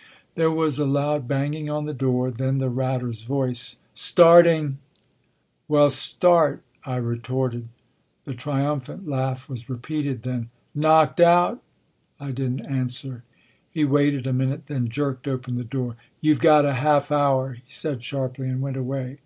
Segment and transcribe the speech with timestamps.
[0.00, 3.20] At Two Forks There was a loud banging on the door, then the Ratter s
[3.20, 4.78] voice:" Starting!"
[5.68, 7.68] "Well, start!" I retorted.
[8.24, 11.62] The triumphant laugh was repeated, then, "Knocked out?"
[12.18, 13.24] I didn t answer.
[13.70, 17.52] He waited a minute, then jerked open the door." You ve got a half hour,"
[17.52, 19.18] he said sharply, and went away.